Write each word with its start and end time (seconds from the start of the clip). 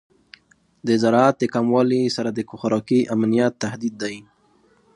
د 0.87 0.89
زراعت 1.01 1.35
د 1.39 1.43
کموالی 1.53 2.03
سره 2.15 2.29
د 2.33 2.39
خوراکي 2.59 3.01
امنیت 3.15 3.53
تهدید 3.63 3.95
دی. 4.03 4.15